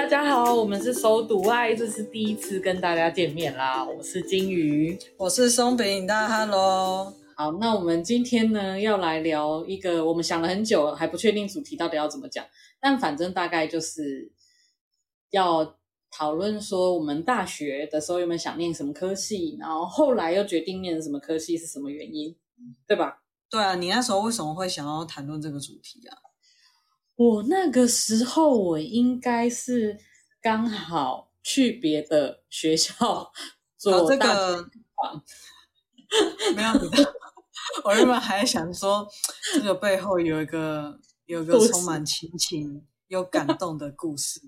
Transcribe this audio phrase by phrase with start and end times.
[0.00, 3.84] 大家好，我们是熟读爱，这是第一次跟大家见面啦。
[3.84, 7.12] 我是金鱼，我是松饼，大家 Hello。
[7.36, 12.42] 好，那我们今天呢要来聊一个我们想了很久还不确定主题到底要怎么讲，
[12.80, 14.32] 但反正大概就是
[15.32, 15.76] 要
[16.10, 22.34] 讨论说我们大学的时候有没有想念什么科系，然后后来又决定念什么科系是什么原因，
[22.86, 23.20] 对吧？
[23.50, 26.16] 对啊，你那时候为什么会想要谈论这个主题啊？
[27.20, 29.98] 我那个时候，我应该是
[30.40, 33.30] 刚好去别的学校
[33.76, 34.70] 做这个，
[36.56, 36.70] 没有，
[37.84, 39.06] 我原本还想说，
[39.52, 44.40] 这个背后有一个有一个充满亲情又感动的故事。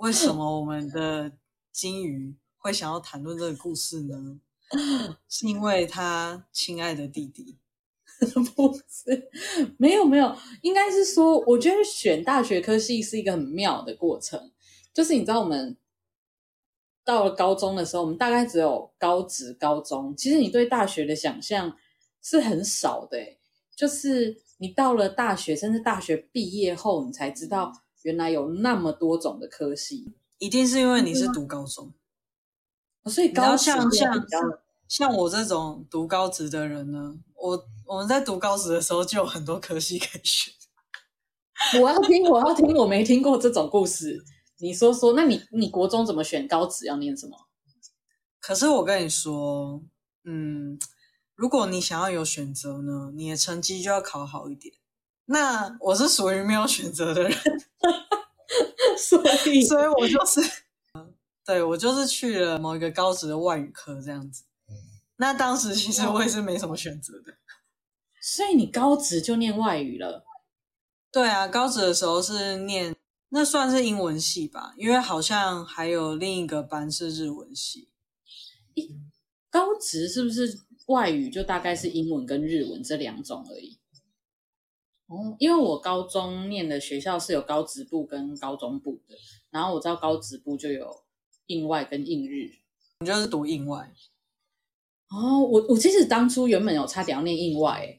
[0.00, 1.30] 为什么我们的
[1.70, 4.40] 金鱼会想要谈论这个故事呢？
[5.28, 7.60] 是因为他亲爱的弟弟。
[8.54, 9.28] 不是，
[9.78, 14.52] 没有没有，应该是说，我觉得选大学科系是一个很妙的过程。
[14.94, 15.76] 就是你知道，我们
[17.04, 21.76] 到了高中的时候，我们大概只有高职、高中，其实你对大学的想象
[22.22, 23.18] 是很少的。
[23.76, 27.70] 就是你到了大学，甚至大学毕业后，你才知道
[28.02, 30.14] 原来有那么多种的科系。
[30.38, 31.92] 一定是因为你是读高中，
[33.04, 34.28] 嗯、所以高职像像
[34.88, 37.68] 像我这种读高职的人呢，我。
[37.88, 40.52] 我们在读高职的时候就有很多科系可以选。
[41.80, 44.24] 我要听，我要听，我没听过这种故事。
[44.58, 47.36] 你说说，那你你国中怎么选高职要念什么？
[48.40, 49.80] 可是我跟你说，
[50.24, 50.76] 嗯，
[51.36, 54.74] 如果你想要有选择呢，你的成绩就要考好一点。
[55.26, 57.32] 那我是属于没有选择的人，
[58.98, 60.40] 所以所以我就是，
[61.44, 64.42] 对，我就是去了某一个高职的外语科这样子。
[65.16, 67.34] 那当时其实我也是没什么选择的。
[68.20, 70.24] 所以你高职就念外语了？
[71.12, 72.94] 对啊，高职的时候是念，
[73.28, 77.88] 那算是英文系吧，因为好像还有另一个班是日文系。
[79.48, 83.78] 高职是不是外语就大概是英文跟日文这两种而已？
[85.06, 89.14] 哦，因为我高中念的学校是有高职部跟高中部的，
[89.50, 91.04] 然后我知道高职部就有
[91.46, 92.50] 印外跟印日，
[92.98, 93.94] 你就是读印外。
[95.10, 97.98] 哦，我我其实当初原本有差点要念英外诶。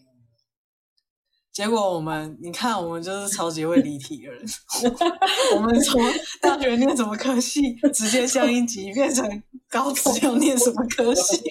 [1.54, 4.46] 结果我们，你看，我们就是超级会离题的人。
[5.56, 6.00] 我们从
[6.40, 11.42] 大学念什么科系，直接相应级变成高职要念什么科系。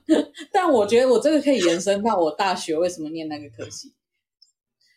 [0.50, 3.92] 但我觉得我这个可以延伸到我大学为什么念那个科系，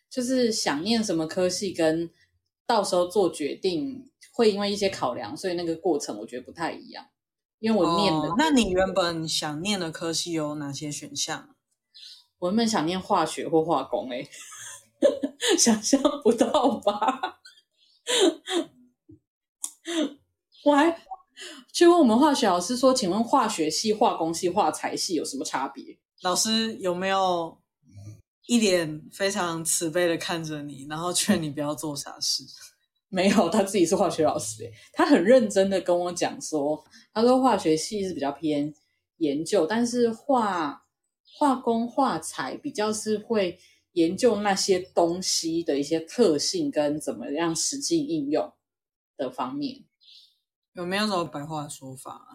[0.10, 2.10] 就是想念什么科系，跟
[2.66, 7.06] 到时候做决定会因为一些考量，所以那个过程我觉得不太一样。
[7.64, 11.56] 因为我念的，哦，那你原本想念的科系有哪些选项？
[12.40, 14.30] 我原本想念化学或化工，欸，诶
[15.58, 17.40] 想象不到吧？
[20.66, 21.02] 我还
[21.72, 27.58] 去问我们化学老师说：“请问化学系、化工系、化材系有什么差别？”老师有没有
[28.48, 32.44] 一脸非常慈悲的看着你，然后劝你不要做傻事？
[33.14, 38.74] 没有，他自己是化学老师，诶他很认真的跟我讲说：“他说化学系是比较偏
[39.18, 40.82] 研究，但是化。”
[41.36, 43.58] 化工化材比较是会
[43.94, 48.54] 研究那些东西的一些特性跟怎么样实际应用
[49.18, 49.84] 的方面，
[50.74, 52.30] 有没有什么白话说法啊？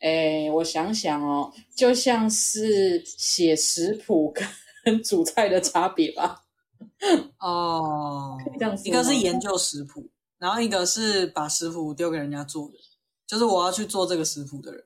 [0.00, 4.46] 诶，我想想哦，就像是写食谱跟
[5.02, 6.44] 煮菜的差别吧。
[7.40, 12.74] 哦，这样一个是研究食谱，然后一个是把食谱丢给人家做的，
[13.26, 14.84] 就是我要去做这个食谱的人。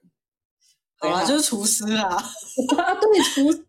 [1.00, 2.16] 对啊，就是厨师啊！
[2.16, 3.62] 啊， 对，厨师。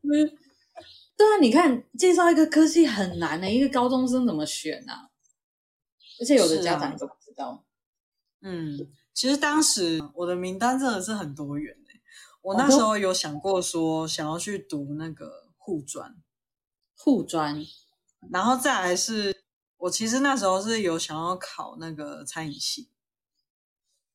[1.18, 5.10] 对啊，你看，介绍一个科系很难的，一个高中生怎么选啊？
[6.22, 7.50] 而且有的家长都不知道。
[7.50, 7.60] 啊、
[8.42, 8.78] 嗯，
[9.14, 11.90] 其实当时我的名单真的是很多元的。
[12.42, 16.16] 我那时候有想过说，想要去读那个护专，
[16.96, 17.66] 护专，
[18.32, 19.44] 然后再来是，
[19.78, 22.90] 我其实那时候是有想要考那个餐饮系，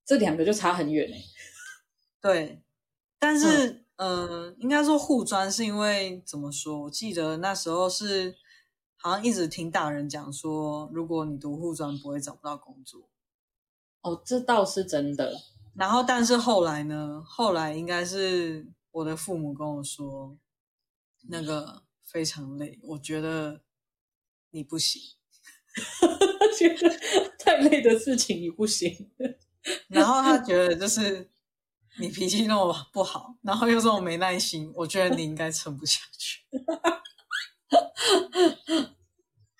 [0.05, 1.25] 这两个就差很远嘞。
[2.21, 2.63] 对。
[3.23, 6.85] 但是，嗯、呃，应该说护专是因为怎么说？
[6.85, 8.35] 我记得那时候是
[8.97, 13.11] 好像一直听大人讲说，如果你读护专不会找不到工作。
[14.01, 15.35] 哦，这倒是真的。
[15.75, 17.23] 然后，但是后来呢？
[17.23, 20.35] 后来应该是我的父母跟我说，
[21.29, 23.61] 那个非常累，我觉得
[24.51, 25.01] 你不行，
[26.59, 26.91] 觉得
[27.39, 29.11] 太累的事情你不行。
[29.89, 31.31] 然后他觉得就是。
[31.99, 36.41] 你脾气那么不好，然后又这么没耐心，我觉得你应该撑不下去。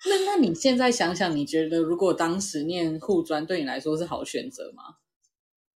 [0.09, 4.95] 那那你现在想想，你觉得如果当时念护专对你来说是好选择吗？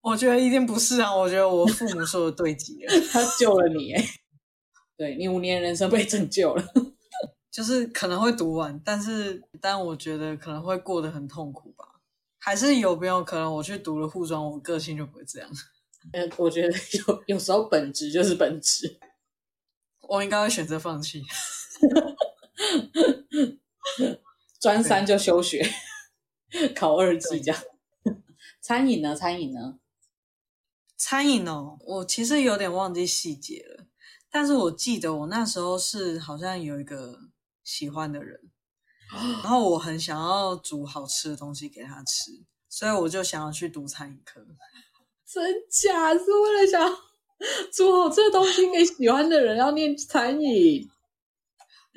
[0.01, 1.13] 我觉得一定不是啊！
[1.13, 4.03] 我觉得我父母说的对极了，他救了你，哎，
[4.97, 6.63] 对，你五年人生被拯救了。
[7.55, 12.01] 就是可能会读完，但是但我觉得可能会过得很痛苦吧。
[12.37, 15.49] 还是有没有可能我去读了护专，我个性就不会这样？
[16.11, 18.99] 嗯， 我觉得有有时候本质就是本质，
[20.09, 21.23] 我应该会选择放弃。
[24.59, 25.65] 专三就休学，
[26.75, 27.63] 考二技这样。
[28.59, 29.15] 餐饮呢？
[29.15, 29.79] 餐饮呢？
[30.97, 33.85] 餐饮哦，我其实有点忘记细节了，
[34.29, 37.29] 但是我记得我那时候是好像有一个。
[37.65, 38.39] 喜欢的人，
[39.11, 42.31] 然后我很想要煮好吃的东西给他吃，
[42.69, 44.39] 所以我就想要去读餐饮科。
[45.25, 46.13] 真假？
[46.13, 46.97] 是为了想
[47.73, 50.89] 煮好吃的东西给喜欢的人，要念餐饮？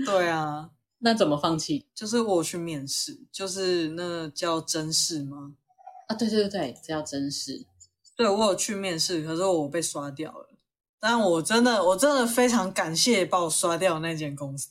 [0.05, 0.71] 对啊，
[1.01, 1.87] 那怎么放弃？
[1.95, 5.55] 就是我去面试，就是那叫真试吗？
[6.09, 7.67] 啊，对对对，这叫真试。
[8.17, 10.49] 对，我有去面试，可是我被刷掉了。
[10.99, 14.71] 但我真的，我真的非常感谢把我刷掉的那间公司。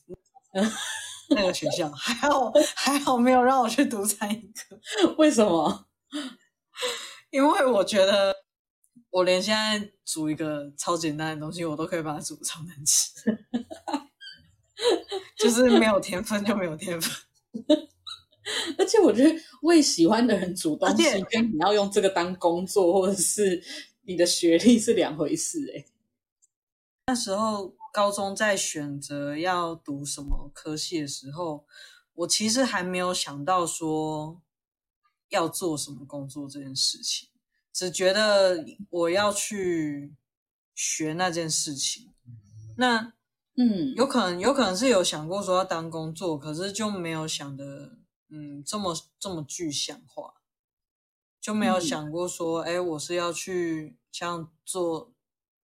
[1.30, 4.80] 那个学校还好，还好没有让我去读餐饮科。
[5.20, 5.88] 为什么？
[7.32, 8.34] 因为我觉得
[9.10, 13.12] 我连现在煮一个超简单的东西，我都可以把它煮超难吃。
[15.38, 17.12] 就是没有天分就没有天分。
[18.78, 23.62] 而且我觉得为喜欢的人煮东西，跟你要用这个当工作，或者是
[24.04, 25.74] 你的学历是两回事。
[25.76, 25.86] 哎，
[27.08, 27.76] 那时候。
[27.98, 31.66] 高中在选择要读什么科系的时候，
[32.14, 34.40] 我其实还没有想到说
[35.30, 37.28] 要做什么工作这件事情，
[37.74, 40.16] 只觉得我要去
[40.76, 42.14] 学那件事情。
[42.78, 43.14] 那
[43.56, 47.98] 嗯，有可能有可能是有想过说要当工作，可是就没有想的
[48.30, 50.36] 嗯这么这么具象化，
[51.42, 55.17] 就没有想过说，哎，我是要去像做。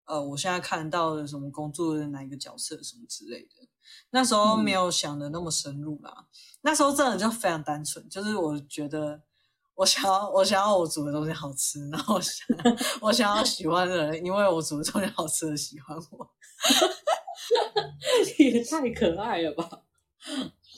[0.05, 3.69] 呃，我现在看到的什么工作的哪一个角色什么之类的，
[4.11, 6.13] 那时候没有想的那么深入啦。
[6.19, 6.27] 嗯、
[6.63, 9.23] 那时候真的就非常单纯，就是我觉得
[9.75, 12.47] 我想要我想要我煮的东西好吃，然后我想
[13.01, 16.31] 我想要喜欢的人，因为我煮的东西好吃的喜欢我。
[18.39, 19.69] 也太可爱了吧？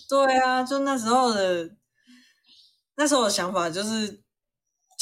[0.08, 1.76] 对啊，就那时候的
[2.96, 4.23] 那时候的想法就是。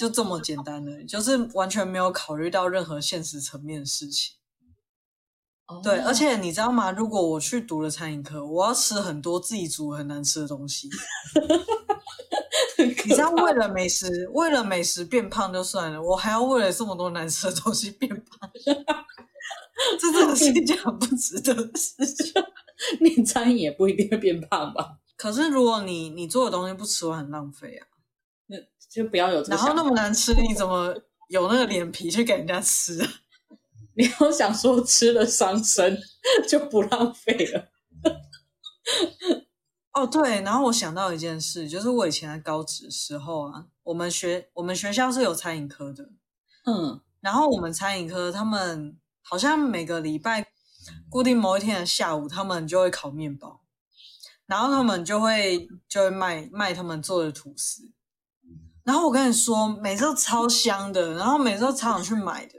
[0.02, 4.34] 就这么简单的，就是完全没有考虑到任何现实层面的事情。
[5.66, 5.80] Oh.
[5.80, 6.90] 对，而且你知道吗？
[6.90, 10.90] 如果我去读了餐饮课，我要吃很多自己煮很难吃的东西。
[12.78, 18.50] 你知道，为了美食，为了美食变胖就算了，我还要为了这么多难吃的东西变胖，
[20.00, 22.42] 这真的是一件很不值得的事情。
[23.00, 24.98] 你餐饮也不一定会变胖吧？
[25.16, 27.86] 可是如果你你做的东西不吃完，很浪费啊。
[28.92, 29.56] 就不要有这个。
[29.56, 30.94] 然后那么难吃，你怎么
[31.28, 33.08] 有那个脸皮去给人家吃啊？
[33.96, 35.98] 你要想说吃了伤身，
[36.48, 37.68] 就不浪费了。
[39.92, 46.08] 哦，对，然后我想到一件事，就是我以前在高职的时候啊，我们学我们学校是有餐饮科的，
[46.64, 50.46] 嗯，然后我们餐饮科他们好像每个礼拜
[51.10, 53.60] 固定某一天的下午，他们就会烤面包，
[54.46, 57.92] 然后他们就会就会卖卖他们做的吐司。
[58.84, 62.54] 然后我跟你说，每次都超香的，然后每次都超想去买的，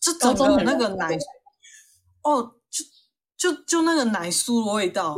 [0.00, 1.16] 就整个那个奶，
[2.22, 5.16] 哦，就就就那个奶酥的味道，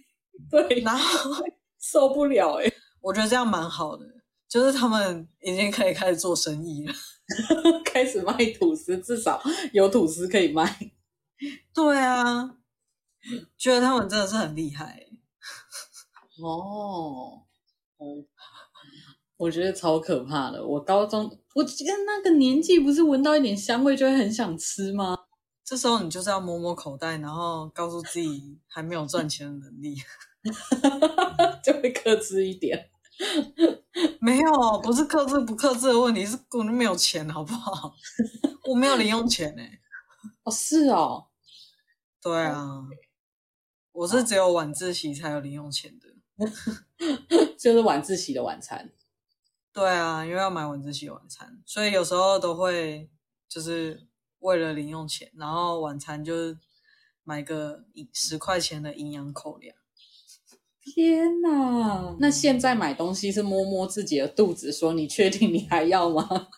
[0.50, 1.44] 对，然后
[1.78, 4.06] 受不了诶， 我觉得这样蛮好的，
[4.48, 6.94] 就是他们已经可以开始做生意了，
[7.84, 10.92] 开始卖吐司，至少有吐司可以卖。
[11.74, 12.56] 对啊，
[13.58, 15.06] 觉得他们真的是很厉害。
[16.42, 17.42] 哦，
[17.98, 18.24] 哦。
[19.40, 20.62] 我觉得超可怕的。
[20.62, 25.16] 我高中，我记得那个年纪，不是闻到一点香味就会很想吃吗？
[25.64, 29.96] 这时候你就是要摸摸口袋，然后告诉自己还没有赚钱的能力，
[31.64, 32.90] 就会克制一点。
[34.20, 37.94] 没有，不是克制不克制的问题，是根本没有钱，好不好？
[38.68, 39.62] 我没有零用钱呢。
[40.42, 41.28] 哦，是哦。
[42.20, 42.82] 对啊，
[43.92, 46.06] 我是只有晚自习才有零用钱的，
[47.58, 48.92] 就是晚自习的晚餐。
[49.72, 53.08] 对啊，因为要买晚自习晚餐，所以有时候都会
[53.48, 54.06] 就是
[54.40, 56.58] 为了零用钱，然后晚餐就是
[57.24, 59.74] 买个十块钱的营养口粮。
[60.82, 62.16] 天哪！
[62.18, 66.48] 那现在买东西是摸摸自己的肚子，说你确定你还要吗？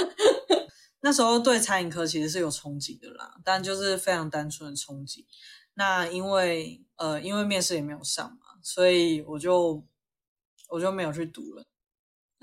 [1.00, 5.24] 那时候对餐饮科其实是有憧憬的啦，但就是非常单纯的憧憬。
[5.74, 8.38] 那因为呃，因为面试也没有上嘛。
[8.62, 9.86] 所以我就
[10.70, 11.64] 我就没有去读了。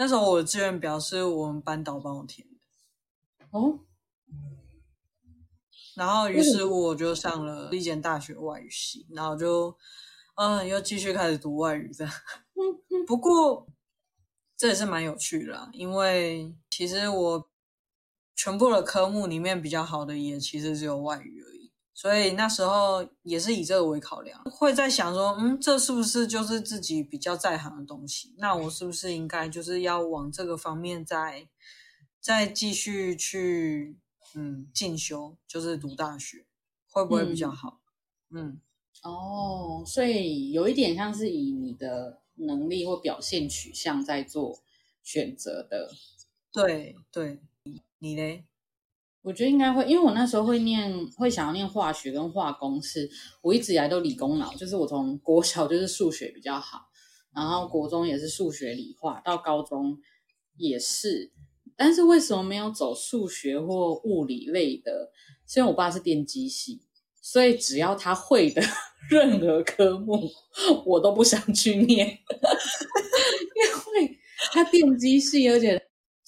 [0.03, 3.47] 那时候我的志愿表是我们班导帮我填的。
[3.51, 3.79] 哦。
[5.95, 9.73] 然后于是我就上了一间大学外语系，然后就
[10.35, 12.13] 嗯又继续开始读外语这样。
[13.07, 13.65] 不过
[14.57, 17.49] 这也是蛮有趣的啦，因为其实我
[18.35, 21.52] 全部的科目里面比较好的也其实只有外语而已，
[21.93, 28.33] 所以那时候也是以这个为考量，会在想说，嗯，这是不是就是自己比较在行的东西？
[28.37, 31.47] 那我是不是应该就是要往这个方面再
[32.19, 33.97] 再继续去？
[34.35, 36.47] 嗯，进修就是读大学，
[36.89, 37.81] 会不会比较好？
[38.31, 38.61] 嗯，嗯
[39.03, 44.57] 哦，所以有一点像是以你的能力或表现取向在做
[45.03, 45.91] 选择的。
[46.51, 47.43] 对对，
[47.99, 48.47] 你嘞？
[49.23, 53.09] 我觉得应该会，因为我那时候会念，会想要念化学跟化工，是
[53.41, 56.89] 我一直以来都理工脑，就是我从国小就是数学比较好，
[57.33, 59.97] 然后国中也是数学理化，到高中
[60.57, 61.31] 也是。
[61.75, 65.09] 但是为什么没有走数学或物理类的？
[65.47, 66.81] 是因为我爸是电机系，
[67.21, 68.61] 所以只要他会的
[69.09, 70.29] 任何科目，
[70.85, 72.07] 我都不想去念，
[73.55, 74.19] 因为
[74.51, 75.81] 他电机系，而且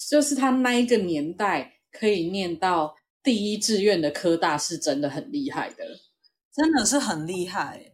[0.08, 5.84] 就是他那一个年代可以念到第一志愿的科大，是真的很厉害的，
[6.54, 7.92] 真的是很厉害。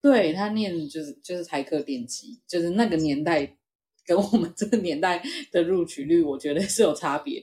[0.00, 3.56] 对，他念就是就是台科电机，就是那个年代。
[4.06, 7.42] 跟我们这个年代的录取率，我觉得是有差别，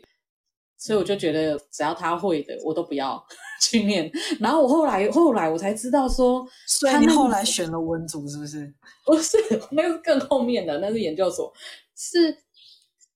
[0.77, 3.19] 所以我就觉得只要他会的，我都不要
[3.59, 4.11] 去念。
[4.39, 8.71] 然后我后来后来我才知道说，所以你后来选了文组是不是？
[9.03, 9.39] 不是，
[9.73, 11.51] 那个是更后面的，那是研究所。
[11.95, 12.37] 是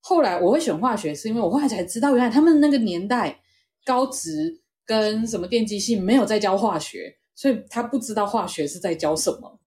[0.07, 3.41] 后来我会选化学，是因为我后来才知道，原来他们那个年代
[3.83, 9.59] 高职跟什么电机系没有在教化学，所以他不知道化学是在教什么。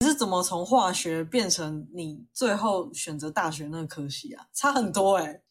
[0.00, 4.46] 你是怎么从化学变成你最后选择大学那个科系啊？
[4.54, 5.42] 差很多诶。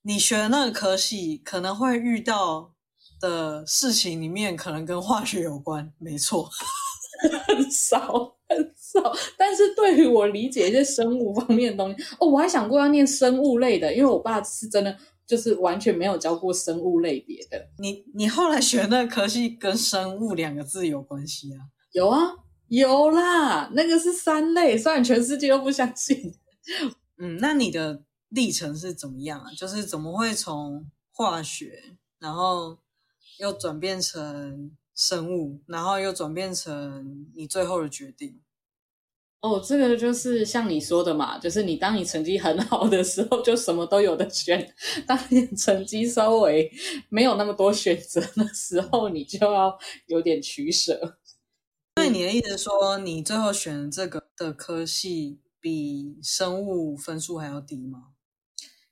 [0.00, 2.72] 你学的那个科系可能会遇到
[3.20, 5.92] 的事情里面，可能跟化学有关。
[5.98, 6.48] 没错，
[7.46, 9.00] 很少很少。
[9.36, 14.96] 但是对于我理解一些生物方面的东西，哦，我还想过要念生物类的，因为我爸是真的
[15.26, 17.68] 就是完全没有教过生物类别的。
[17.78, 21.66] 你你后来学的那科系跟生物两个字有关系啊？
[21.92, 22.20] 有啊。
[22.68, 26.34] 有啦，那个是三类，虽然全世界都不相信。
[27.16, 29.50] 嗯，那你的历程是怎么样啊？
[29.56, 32.76] 就是怎么会从化学，然后
[33.38, 38.40] 又转变成生物，然后又转变成你最后的决定？
[39.40, 44.60] 哦，这个就是像你说的嘛，就是你当你成绩很好的时候，就什么都有的选；
[45.06, 46.68] 当你成绩稍微
[47.08, 51.18] 没有那么多选择的时候，你就要有点取舍。
[51.94, 58.08] 所以你的意思是说，你最后选这个的科系比生物分数还要低吗？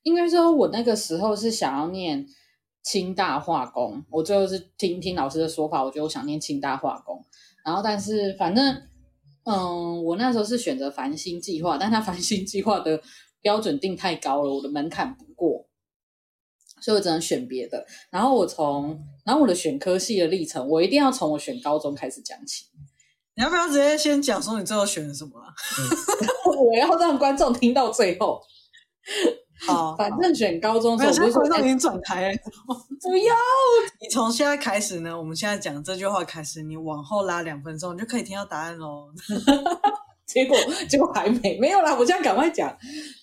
[0.05, 2.25] 应该说，我那个时候是想要念
[2.87, 7.21] 清大化工，我最后是听听老师的说法，我觉得我想念清大化工。
[7.65, 8.65] 然后，但是反正，
[9.45, 13.03] 嗯，我那时候是选择繁星计划，但他繁星计划的
[13.41, 15.67] 标准定太高了，我的门槛不过，
[16.81, 17.85] 所以我只能选别的。
[18.09, 22.67] 然后我从，然后我的选科系的历程，我一定要从我选高中开始讲起。
[23.35, 25.53] 你要不要直接先讲说你最后选的什么啊？
[26.57, 28.41] 我要让观众听到最后。
[29.61, 32.39] 好， 反正选高中的时候，我不是观众已经转台了。
[33.01, 33.35] 不要，
[34.01, 39.09] 你从现在开始呢，我们现在讲这句话开始，你往后拉两分钟，你就可以听到答案喽。
[40.27, 40.57] 结果
[40.89, 42.77] 结果还没没有啦，我现在赶快讲，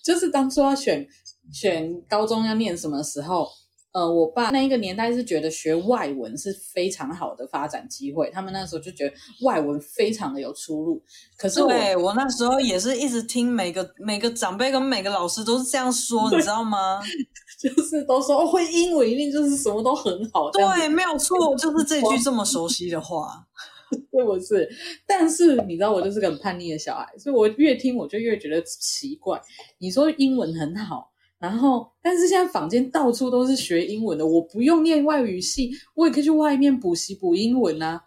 [0.03, 1.05] 就是当初要选
[1.51, 3.47] 选高中要念什么时候。
[3.93, 11.01] 呃，我爸那一个年代是觉得学外文是非常好的发展机会，他们那时候就觉得外文非常的有出路。
[11.37, 11.71] 可是我
[12.01, 16.99] 我那时候也是一直听每个每个长辈跟每个老师都是这样说，你知道吗？
[17.61, 20.49] 就是都说哦，会英文一定就是什么都很好。
[20.49, 23.45] 对，没有错，就是这句这么熟悉的话，
[23.93, 24.67] 是不是？
[25.05, 29.39] 但是你知道，我就是个很叛逆的小孩，所以我越听我就越觉得奇怪。
[29.77, 31.12] 你说英文很好。
[31.43, 38.01] 然后，但是现在坊间到处都是学英文的，我不用念外语系，我也可以去外面补习补英文啊。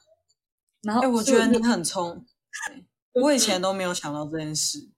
[0.83, 2.25] 然后，哎，我觉得你很聪，
[3.13, 4.89] 我以前都没有想到这件事。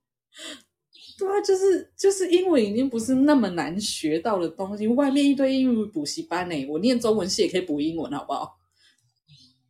[1.19, 8.57] 对啊，就是就是英文已经不是那么难学到的东西，外面一堆英语补习班呢，我念中文系也可以补英文，好不好？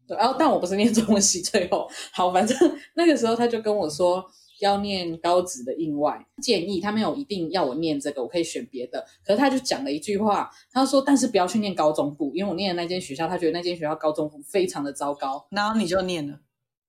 [0.07, 2.55] 对，然后但我不是念中文系，最后好，反正
[2.93, 4.23] 那个时候他就跟我说。
[4.59, 9.05] 要念高职的应外建议，他没有一定要我念这个，我可以选别的。
[9.25, 16.39] 可是他就讲了一句话，他说：“但是不要去念高中部，因为我念的那间学校，他觉得那间学校高中部非常的糟糕。”然后你就念了，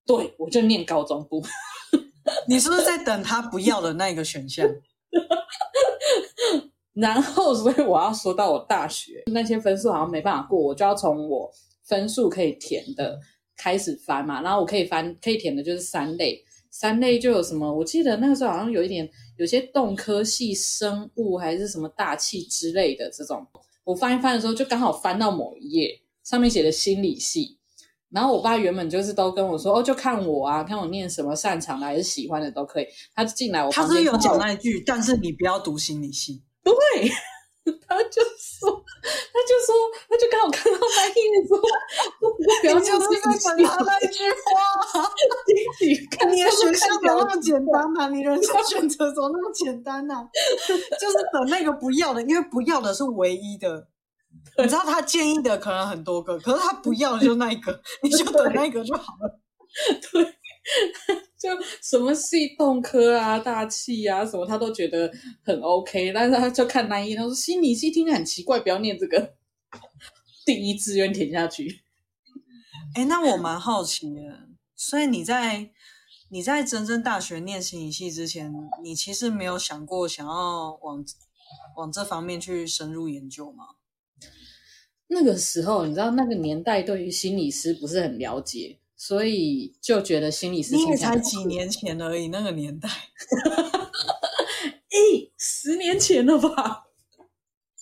[0.06, 1.42] 对，我就念高中部。
[2.46, 4.68] 你是不是在等他不要的那个选项？
[6.92, 11.50] 然后，所以我要说到我大学那些分数好像没办法过，我就要从我
[11.84, 13.18] 分数可以填的
[13.56, 14.42] 开始翻嘛。
[14.42, 17.72] 然后我可以翻可以填的就是三类，三类就有什么？
[17.72, 23.46] 我记得那个时候好像有一点，有些动科系、生物还是什么大气之类的这种。
[23.84, 27.58] 我翻一翻的时候，就刚好翻到某一页，上面写的心理系。
[28.10, 32.86] 然后我爸原本就是都跟我说，哦，就看我啊，看我念什么擅长的还是喜欢的都可以。
[33.14, 36.42] 他就进来我旁边，他是有讲那一句，但是你不要读心理系。
[36.62, 36.74] 对，
[37.86, 39.74] 他就说，他就说，
[40.08, 41.56] 他就刚好看到那一页说，
[42.62, 45.08] 不要就是在讲他那一句话。
[45.80, 48.08] 你看你的选项怎么那么简单呢、啊？
[48.08, 50.28] 你人生选择怎么那么简单呢、啊？
[51.00, 53.88] 就是等那个不要的，因为不要的是唯一的。
[54.58, 59.40] 你知道他建议的可能很多个，可是他不要的就那一个， 你就等那一个就好了。
[60.12, 60.24] 对，
[61.38, 61.48] 就
[61.82, 65.10] 什么系动科啊、大气啊什么，他都觉得
[65.44, 66.12] 很 OK。
[66.12, 69.34] 但是他就看那一，他说心理系听着很奇怪，不要念这个。
[70.46, 71.82] 第一志愿填下去。
[72.94, 74.20] 哎，那我蛮好奇的，
[74.74, 75.70] 所以你在
[76.32, 81.04] 你在真正大学念心理系之前，你其实没有想过想要往
[81.76, 83.70] 往这方面去深入研究吗？
[85.08, 90.76] 那个时候，你知道那个年代对于心理师不是很了解，所以就觉得心理师。
[90.76, 92.88] 你也才几年前而已，那个年代，
[94.88, 96.86] 哎，十年前了吧？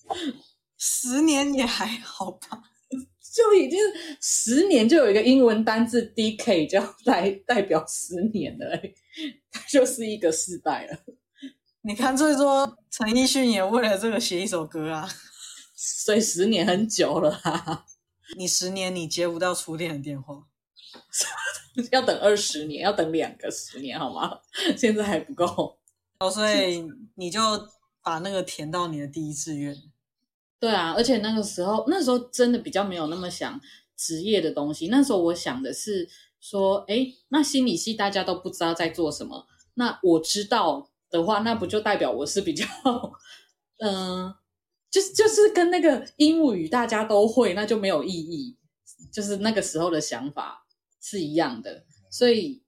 [0.78, 2.67] 十年也还好吧？
[3.38, 3.78] 就已经
[4.20, 8.76] 十年，就有一个英文单字 decade 就要代代表十年了，
[9.52, 10.98] 它就是一个世代了。
[11.82, 15.08] 你看，最多陈奕迅也为了这个写一首歌啊。
[15.80, 17.86] 所以十年很久了啊！
[18.36, 20.42] 你十年你接不到初恋的电话，
[21.92, 24.40] 要等二十年，要等两个十年好吗？
[24.76, 25.78] 现在还不够
[26.18, 26.84] 哦，所以
[27.14, 27.40] 你就
[28.02, 29.76] 把那个填到你的第一志愿。
[30.60, 33.60] 对啊，而且那个时候，那时候真的比较没有那么想
[33.96, 34.88] 职业的东西。
[34.88, 36.08] 那时候我想的是
[36.40, 42.66] 说，哎，那心理系大家都不知道在做什么，那我知道的话，那不就代表我是比较
[43.78, 44.34] 嗯。
[44.90, 48.56] 就是就是跟那个鹦鹉语大家都会，那就没有意义。
[49.12, 50.66] 就是那个时候的想法
[50.98, 52.62] 是一样的，所以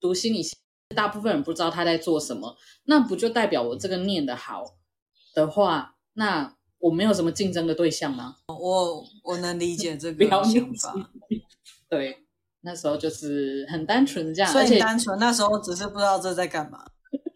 [0.00, 0.56] 读心理系，
[0.96, 4.78] 大部分人不知道他在做什么，那不就代表我这个念得好
[5.34, 8.36] 的话，那我没有什么竞争的对象吗？
[8.48, 11.10] 我我能理解这个想法。
[11.88, 12.24] 对，
[12.60, 16.84] 那时候就是很单纯这样，所以单纯那时候只是不知道这在干嘛。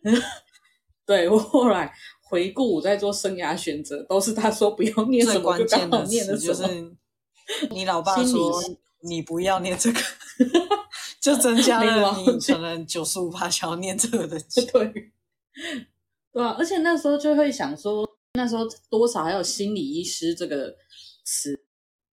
[1.07, 1.93] 对，我后来。
[2.29, 6.97] 回顾我在做生涯选择，都是他说不要念什么，最关键的就念的就是
[7.71, 8.61] 你老爸说
[9.03, 10.01] 你不要念这个，
[11.23, 14.87] 就增加了你可能九十五趴想要念这个的机会。
[14.89, 15.13] 对，
[16.33, 18.05] 对啊，而且那时候就会想说，
[18.37, 20.77] 那时候多少还有心理医师这个
[21.25, 21.59] 词，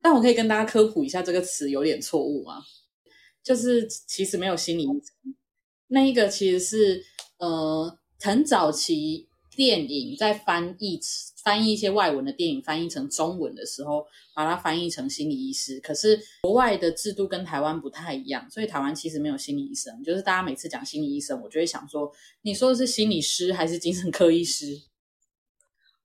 [0.01, 2.63] 但我可以跟大家科普一下，这个词有点错误吗？
[3.43, 5.35] 就是其实没有心理医生，
[5.87, 7.03] 那一个其实是
[7.37, 9.27] 呃很早期。
[9.55, 10.99] 电影在翻译
[11.43, 15.79] 翻译一些外文的电影翻译成中文的时候，把它翻译成心理医师。
[15.79, 20.03] 可是国外的制度跟台湾不太一样，所以台湾其实没有心理医生。
[20.03, 24.81] 就是大家每次讲心理医生，我就会想说，你说的是心理师还是精神科医师？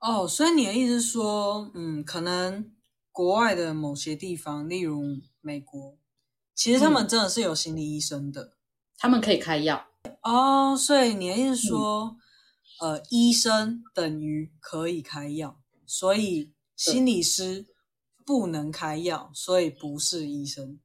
[0.00, 2.70] 哦，所以你的意思是说，嗯，可能
[3.12, 5.02] 国外的某些地方，例如
[5.40, 5.98] 美国，
[6.54, 8.52] 其实他们真的是有心理医生的，嗯、
[8.98, 9.86] 他们可以开药。
[10.22, 12.16] 哦，所以你的意思是说。
[12.16, 12.16] 嗯
[12.80, 17.66] 呃，医生等于可以开药，所以心理师
[18.24, 20.78] 不能开药，所以不是医生。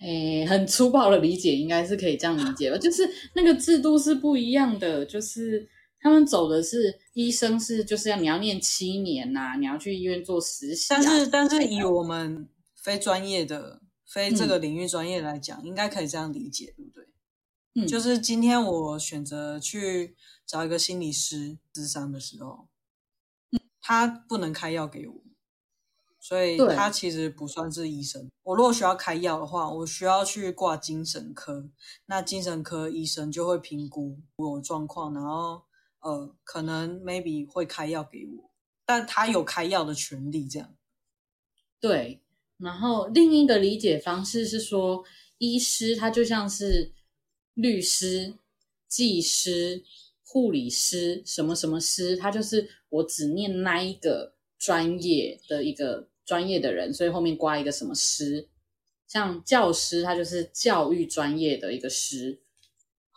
[0.00, 2.78] 哎，很粗暴的理解，应该是可以这样理解吧？
[2.78, 5.68] 就是那个制度是不一样的，就是
[6.00, 11.00] 他们走的是医生是就是要你要念七年呐、啊，你要去医院做实习、啊。
[11.02, 17.04] 但是但是以我们非专业的、非这个领域专业来讲，嗯、应该可以这样理解，对不对？
[17.74, 20.16] 嗯，就是今天我选择去。
[20.48, 22.68] 找一个心理师咨商的时候，
[23.82, 25.14] 他不能开药给我，
[26.18, 28.30] 所以他其实不算是医生。
[28.44, 31.68] 我如果需要开药的话，我需要去挂精神科，
[32.06, 35.64] 那精神科医生就会评估我状况，然后
[36.00, 38.50] 呃，可能 maybe 会开药给我，
[38.84, 40.76] 但他有开药的权利，这样。
[41.80, 42.22] 对，
[42.56, 45.04] 然后另一个理解方式是说，
[45.38, 46.92] 医师他就像是
[47.54, 48.34] 律师、
[48.88, 49.84] 技师。
[50.30, 58.46] 护理师什么什么师，他就是我只念那一个专业的一个专业的人，所以后面挂一个什么师。
[59.06, 62.42] 像教师，他就是教育专业的一个师。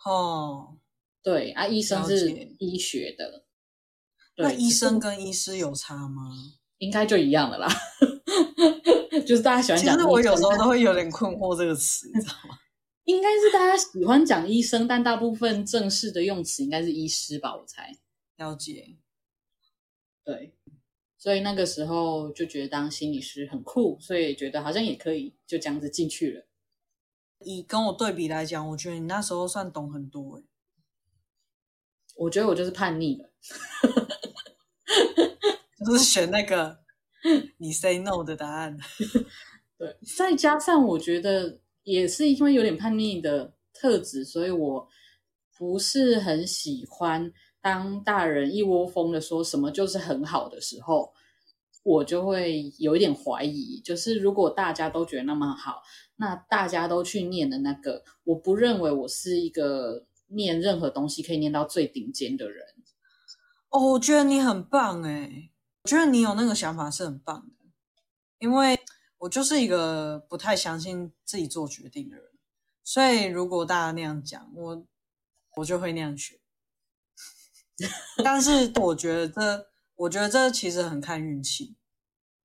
[0.06, 0.78] 哦，
[1.22, 3.44] 对啊，医生是医学的。
[4.36, 6.32] 那医生跟医师有差吗？
[6.78, 7.68] 应该就一样的啦。
[9.26, 9.94] 就是大家喜欢讲。
[9.94, 12.58] 其实我有时候都会有点困惑这个词，你知道吗？
[13.04, 17.54] 应该是大家喜欢讲医生，但大部分正式的用词应该是医师吧？
[17.54, 17.96] 我猜。
[18.36, 18.96] 了解。
[20.24, 20.54] 对。
[21.18, 26.46] 所以那个时候就觉得当心理师很酷，所以觉得好像也可以就这样子进去了。
[27.44, 30.44] 以跟我对比来讲，我觉得你那时候算懂很多诶。
[32.16, 33.28] 我觉得我就是叛逆了，
[35.84, 36.78] 就是选那个
[37.58, 38.76] 你 say no 的答案。
[39.76, 44.86] 对，再加上我觉得也是因为有点叛逆的特质，所以我
[45.58, 51.12] 不是很喜欢当大人一窝蜂的说什么就是很好的时候，
[51.82, 53.80] 我就会有一点怀疑。
[53.80, 55.82] 就是如果大家都觉得那么好，
[56.16, 60.06] 那大家都去念的那个，我不认为我是一个。
[60.34, 62.66] 念任何东西可以念到最顶尖的人，
[63.68, 65.50] 哦，我觉得你很棒诶，
[65.82, 67.64] 我觉得你有那个想法是很棒的，
[68.38, 68.78] 因为
[69.18, 72.24] 我就是一个不太相信自己做决定的人，
[72.82, 74.86] 所以如果大家那样讲，我
[75.56, 76.40] 我就会那样学。
[78.22, 79.66] 但是我觉得这，
[79.96, 81.76] 我觉得这其实很看运气。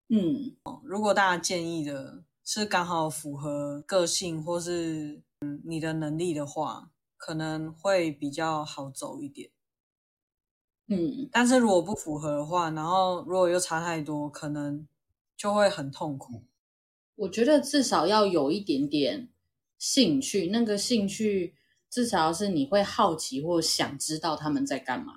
[0.10, 6.92] 嗯，如果大家建议的是刚好符合个性或是嗯你的能力的话。
[7.18, 9.50] 可能会比较好走一点，
[10.88, 14.88] 嗯，但是如果不符合的话，然后如果又差太多，可能
[15.36, 16.44] 就会很痛苦。
[17.16, 19.28] 我觉得至少要有一点点
[19.80, 21.56] 兴趣，那个兴趣
[21.90, 25.14] 至少是你会好奇或想知道他们在干嘛。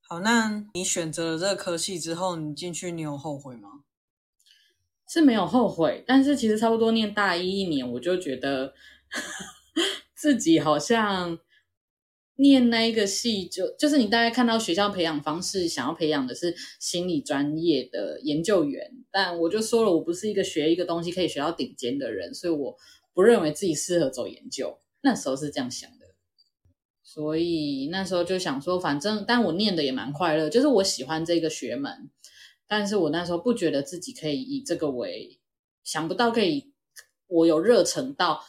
[0.00, 3.82] 好，那你选择了这个科系之后，你进去你有后悔吗？
[5.08, 8.72] 是没有后悔，但是其实差不多念大一一年，我就觉得。
[10.24, 11.38] 自己好像
[12.36, 22.74] 念那一个系，就就是你大概看到学校培养方式，想要培养的是心理专业的研究员，但我就说了，我不是一个学一个东西可以学到顶尖的人，所以我
[23.12, 24.78] 不认为自己适合走研究。
[25.02, 26.06] 那时候是这样想的，
[27.02, 32.08] 所以那时候就想说，反正但我念的也蛮快乐，就是我喜欢这个学门，
[32.66, 35.38] 但是我那时候不觉得自己可以以这个为，
[35.82, 36.72] 想不到可以，
[37.26, 38.42] 我有热忱到。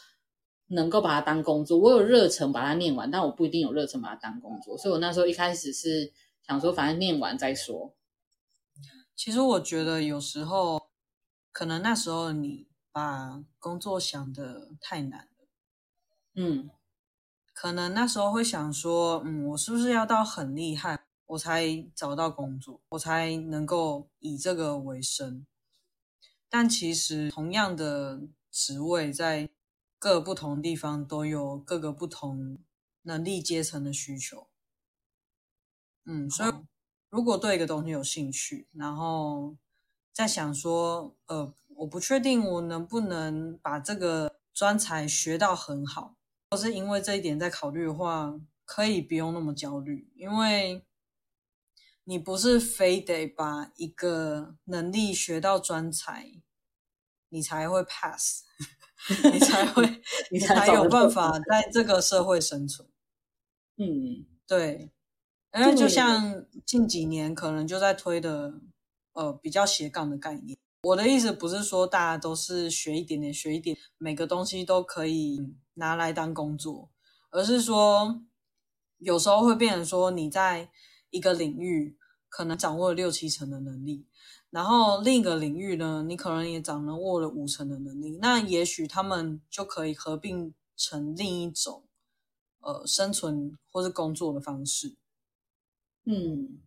[0.67, 6.11] 能够把它当工作，我有热忱把它念完，但我不一定有热忱把它当工作，所以我那时候一开始是
[6.45, 7.95] 想说，反正念完再说。
[9.15, 10.89] 其实我觉得有时候
[11.51, 15.47] 可能那时候你把工作想的太难了，
[16.35, 16.69] 嗯，
[17.53, 25.45] 可能那时候会想说，嗯，我是不是要到很厉害，我才找到工作，我才能够以这个为生？
[26.49, 29.49] 但其实同样的职位在
[29.97, 32.59] 各不同地方都有各个不同
[33.03, 34.47] 能力阶层的需求，
[36.05, 36.51] 嗯，所以
[37.09, 39.55] 如果对一个东西有兴趣，然后
[40.11, 46.15] 在想说，呃，我不确定我能不能把这个专才学到很好，
[46.51, 50.85] 或是因为这一点在考虑的话，可以不用那么焦虑，因为
[52.03, 56.41] 你不是非得把一个能力学到专才，
[57.29, 58.43] 你才会 pass。
[59.31, 62.87] 你才会，你才有办法在这个社会生存。
[63.77, 64.91] 嗯，对，
[65.57, 68.53] 因为就像近几年可能就在推的，
[69.13, 70.57] 呃，比较斜杠的概念。
[70.83, 75.39] 我的意思不是说大家都是学一点点，学一点，每个东西都可以
[75.73, 76.89] 拿来当工作，
[77.31, 78.23] 而是说
[78.99, 80.69] 有时候会变成说你在
[81.09, 81.97] 一个领域
[82.29, 84.07] 可能掌握了六七成的能力。
[84.55, 91.83] 然后另一个领域呢，你可能也掌握了五成的能力，那也许他们就可以合并成另一种，
[92.61, 94.95] 呃，生存或是工作的方式。
[96.05, 96.61] 嗯，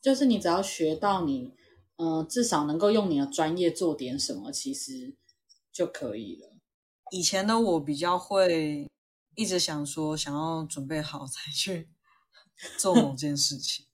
[0.00, 1.52] 就是你只要学到你，
[1.96, 5.14] 呃，至少能够用你的专业做点什么，其实
[5.70, 6.56] 就可以了。
[7.10, 8.90] 以前的我比较会
[9.34, 11.90] 一直想说，想要准备好才去
[12.80, 13.84] 做某件事情，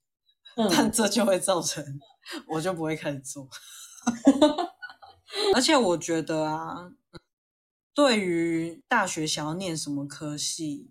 [0.54, 2.00] 嗯、但这就会造成。
[2.46, 3.48] 我就不会开始做，
[5.54, 6.92] 而且我觉得啊，
[7.92, 10.90] 对于大学想要念什么科系，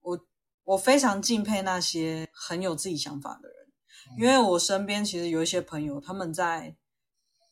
[0.00, 0.26] 我
[0.64, 3.56] 我非常敬佩那些很有自己想法的人，
[4.18, 6.76] 因为我身边其实有一些朋友，他们在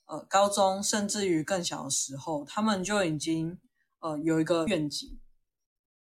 [0.07, 3.59] 呃高中甚至于更小的时候，他们就已经
[4.01, 5.19] 呃有一个愿景，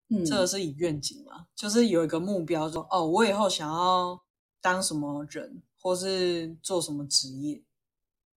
[0.09, 4.23] 嗯，这个是以愿景嘛，就是有一个目标说，说哦，我以后想要
[4.61, 5.63] 当什么人。
[5.83, 7.61] 或是做什么职业？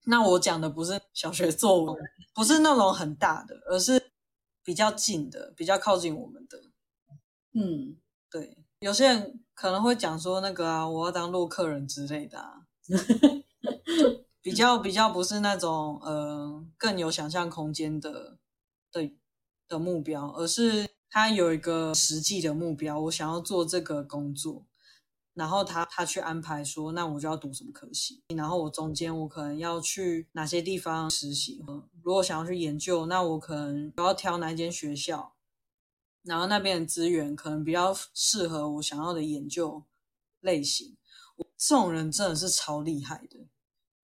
[0.06, 1.96] 那我讲的不是小学作文，
[2.34, 4.12] 不是那种很大的，而是
[4.64, 6.60] 比较近的，比较靠近我们的。
[7.54, 7.96] 嗯，
[8.30, 12.66] 对，有些人可能会讲说那个啊，我要当洛克人之类的啊，
[14.42, 18.38] 比较比较不是那种呃更有想象空间的
[18.92, 19.12] 的
[19.68, 24.66] 的目标，而是他有一个实际的目标，我想要做这个工作。
[25.36, 31.64] 然后他他去安排说，那我就要读什么科系，然后我中间我可能要去哪些地方实习。
[32.02, 35.36] 如果想要去研究，那我可能我要挑哪间学校，
[36.24, 39.84] 然后那边的资源可能比较适合我想要的研究
[40.40, 40.98] 类型。
[41.58, 43.40] 这种人真的是超厉害的，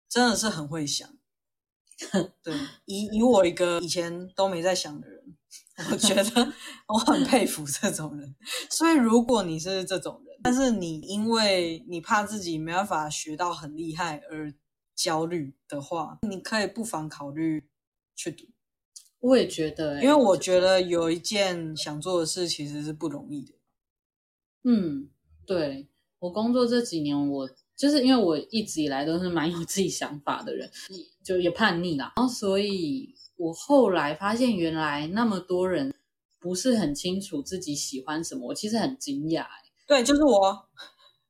[0.08, 1.08] 真的是很会想。
[2.42, 5.36] 对，以以我一个以前都没在想的人，
[5.90, 6.52] 我觉得
[6.88, 8.36] 我很佩服这种人。
[8.68, 14.52] 所以如果你是这种人，但是你因为你怕自己没办法学到很厉害而
[14.94, 17.66] 焦虑的话，你可以不妨考虑
[18.14, 18.44] 去读。
[19.20, 23.54] 我也觉得、欸，因为我觉得有一件想做的事其实是不容易的。
[24.64, 25.08] 嗯，
[25.46, 30.70] 对，我工作这几年，我就是因为我一直以来都是蛮有自己想法的人，
[31.24, 35.94] 就也叛逆啦，然后所以我后来发现原来那么多人
[36.38, 39.63] 不是很清楚自己喜欢什么，我其实很惊讶、欸。
[39.86, 40.68] 对，就是我。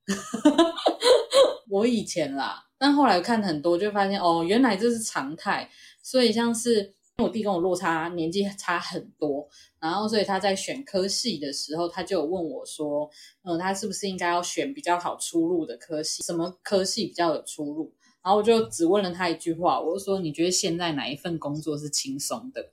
[1.71, 5.69] 我以前啦，但后来看很多，就发现哦，原来这是常态。
[6.03, 9.49] 所以像是我弟跟我落差年纪差很多，
[9.81, 13.11] 然后所以他在选科系的时候，他就有问我说，
[13.43, 16.23] 嗯，他是不是应该要选比较好出路的科系？
[16.23, 17.93] 什么科系比较有出路？
[18.23, 22.71] 然后我就只问了他一句话，我就说，你觉得现在哪一份工作是轻松的？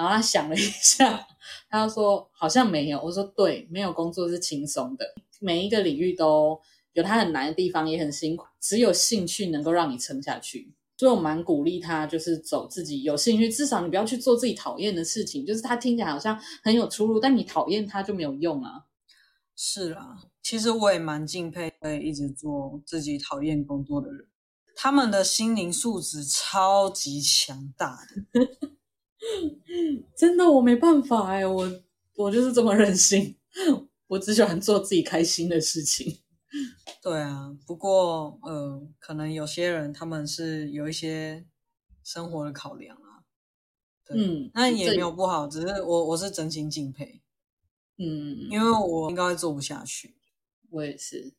[0.00, 1.26] 然后他想了一下，
[1.68, 2.98] 他就说好像没有。
[3.02, 5.04] 我说对，没有工作是轻松的，
[5.40, 6.58] 每一个领域都
[6.94, 8.46] 有它很难的地方，也很辛苦。
[8.58, 13.50] 只有兴趣能够让你撑下去，所以我蛮鼓励他，就是走自己有兴趣。
[13.50, 18.86] 至少你不要去做自己讨厌的事情，就是他听起来好像很有出路，但你讨厌他就没有用啊。
[19.54, 24.26] 是啊，其实我也蛮敬佩可以一直做自己讨厌工作的人，
[24.74, 27.98] 他们的心灵素质超级强大
[28.32, 28.48] 的。
[30.16, 31.70] 真的，我没办法哎，我
[32.16, 33.36] 我就是这么任性，
[34.08, 36.20] 我只喜欢做自己开心的事情。
[37.02, 41.46] 对啊，不过呃，可能有些人他们是有一些
[42.02, 43.22] 生活的考量啊。
[44.04, 47.22] 对，嗯，那也没有不好，只是我我是真心敬佩。
[47.98, 50.16] 嗯，因为我应该会做不下去。
[50.70, 51.34] 我也是，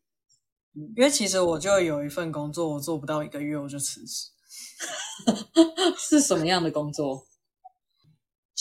[0.73, 4.27] 因为其实我就有一份工作，我做不到一个月我就辞职。
[5.97, 7.27] 是什么样的工作？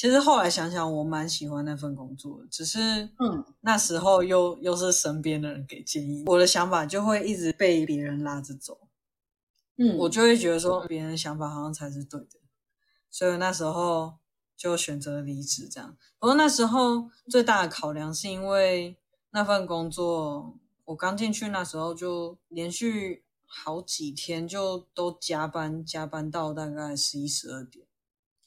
[0.01, 2.79] 其实后来想想，我蛮喜欢那份工作的，只是
[3.19, 8.89] 嗯，那时候又又是身边的人给建议，我的想法就会一直被别人拉着走，
[9.77, 12.39] 嗯，我就会觉得说别人的想法好像才是对的，
[13.11, 14.15] 所以那时候
[14.57, 15.95] 就选择离职这样。
[16.19, 18.97] 不过那时候最大的考量是因为
[19.33, 27.85] 那份工作，我刚进去那时候就连续好几天就都加班，加班到大概十一十二点。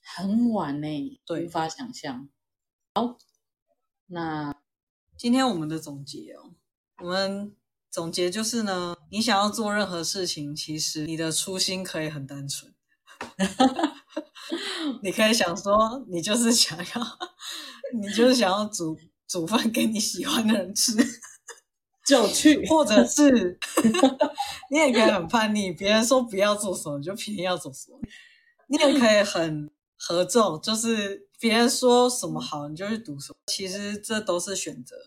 [0.03, 2.29] 很晚呢，对，无法想象。
[2.95, 3.17] 好，
[4.07, 4.53] 那
[5.17, 6.53] 今天我们的总结哦，
[6.99, 7.55] 我们
[7.89, 12.73] 总结就是呢，你想要做任何事情，其实你的初心可以很单纯。
[15.01, 17.17] 你可以想说，你就是想要，
[17.97, 20.91] 你就是想要煮煮饭给你喜欢的人吃，
[22.05, 23.57] 就去，或者是
[24.69, 27.99] 你也可以很叛逆，别人说不要做什么，你就偏要做什么。
[28.67, 29.71] 你也可以很。
[30.05, 33.37] 合奏就是别人说什么好，你就去读什么。
[33.47, 34.97] 其实这都是选择。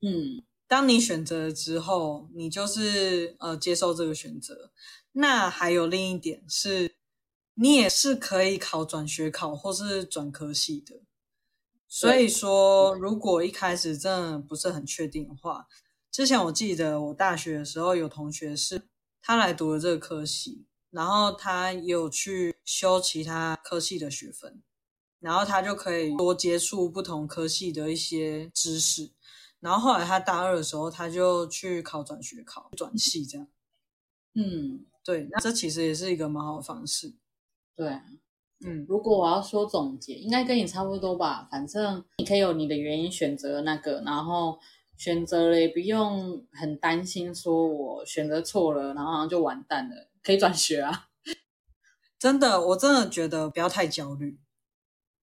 [0.00, 4.72] 嗯，当你选择了之后，你就是呃接受这个选择。
[5.12, 6.96] 那还有另一点是，
[7.54, 11.02] 你也是可以考转学考或是转科系的。
[11.86, 15.68] 所以说，如果一开始真的不是很确定的话，
[16.10, 18.82] 之前我记得我大学的时候有同学是
[19.22, 20.66] 他来读了这个科系。
[20.90, 24.60] 然后他有去修其他科系的学分，
[25.20, 29.12] 然后他就可以多接触不同科系的一些知识。
[29.60, 33.46] 然后后来他大二的时候，他就去考转学考转系这样。
[34.34, 37.14] 嗯，对，那这其实也是一个蛮好的方式。
[37.74, 37.88] 对，
[38.64, 41.48] 嗯，如果我要说总结，应该跟你差不多吧。
[41.50, 44.58] 反正你可以有你的原因选择那个，然后
[44.98, 50.08] 选择了也不用很担心说我选择错了，然后好像就完蛋了。
[50.22, 51.08] 可以转学啊！
[52.26, 54.36] 真的，我真的觉得不要太焦虑。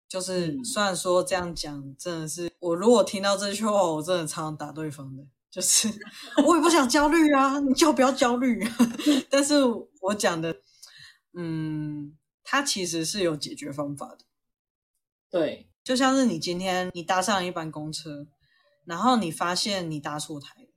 [0.07, 5.21] 就是虽然说这样讲，真的是我如果听到这句话，我真的常常打对方的。
[5.51, 5.89] 就是
[6.47, 8.77] 我也不想焦虑啊，你就不要焦虑啊。
[9.29, 9.55] 但是
[9.99, 10.55] 我讲的，
[11.33, 14.19] 嗯，它其实是有解决方法的。
[15.29, 18.25] 对，就像是你今天你搭上一班公车，
[18.85, 20.69] 然后你发现你搭错台了，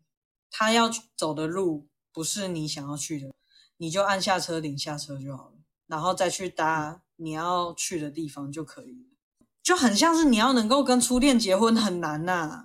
[0.51, 3.33] 他要走的路不是你想要去的，
[3.77, 5.56] 你就按下车铃下车就好了，
[5.87, 9.17] 然后再去搭你要去的地方就可以了。
[9.63, 12.65] 就很像是你要能够跟初恋结婚很难呐、啊。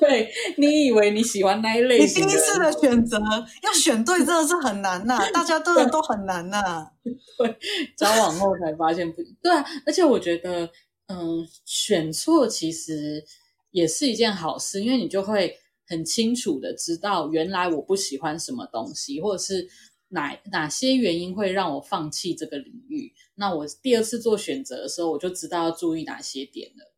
[0.00, 2.22] 对，你以为你喜欢那一类型？
[2.22, 3.18] 你第一次的选择
[3.62, 6.90] 要选对，真的是很难呐、啊，大家真的都很难呐、啊。
[7.38, 7.56] 对，
[7.96, 10.68] 交往后才发现不对啊，而且我觉得，
[11.06, 13.24] 嗯，选错其实
[13.70, 19.66] 也是一件好事，因为你就会很清楚的知道，原来我不喜欢什么东西，或者是
[20.14, 23.12] 哪哪些原因会让我放弃这个领域。
[23.34, 26.94] 那我第二次做选择的时候，我就知道要注意哪些点了。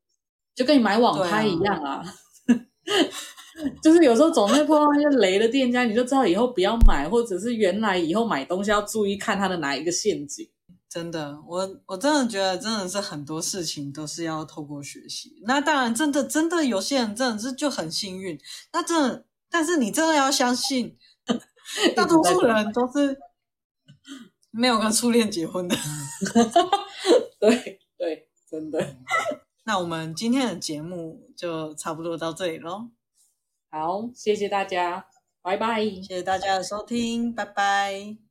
[0.54, 2.04] 就跟你买网拍一样啊，啊
[3.82, 10.48] 就是有时候总会碰到那些雷的店家，你就知道以后不要买，或者是原来以后买东西要注意看它的哪一个陷阱。
[10.88, 15.42] 真的，我我真的觉得真的是很多事情都是要透过学习。
[15.44, 18.38] 那当然，真的真的有些人真的是就很幸运。
[18.72, 20.96] 那真的，但是你真的要相信，
[21.96, 23.18] 大多数人都是
[24.50, 25.76] 没有跟初恋结婚的。
[27.40, 28.96] 对对，真的。
[29.64, 32.90] 那我们今天的节目就差不多到这里喽。
[33.70, 35.06] 好，谢谢大家，
[35.42, 35.84] 拜拜。
[35.84, 38.25] 谢谢大家的收听，拜拜。